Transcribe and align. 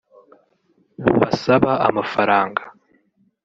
bubasaba 1.03 1.71
amafaranga 1.87 2.63